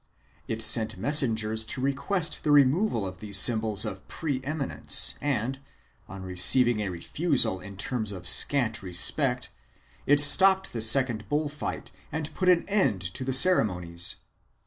It 0.47 0.63
sent 0.63 0.97
messengers 0.97 1.63
to 1.65 1.79
request 1.79 2.43
the 2.43 2.49
removal 2.51 3.05
of 3.05 3.19
these 3.19 3.37
symbols 3.37 3.85
of 3.85 4.07
pre 4.07 4.43
eminence 4.43 5.13
and, 5.21 5.59
on 6.09 6.23
receiving 6.23 6.79
a 6.79 6.89
refusal 6.89 7.59
in 7.59 7.77
terms 7.77 8.11
of 8.11 8.27
scant 8.27 8.81
respect, 8.81 9.49
it 10.07 10.19
stopped 10.19 10.73
the 10.73 10.81
second 10.81 11.29
bull 11.29 11.49
fight 11.49 11.91
and 12.11 12.33
put 12.33 12.49
an 12.49 12.67
end 12.67 13.01
to 13.13 13.23
the 13.23 13.31
ceremonies. 13.31 14.15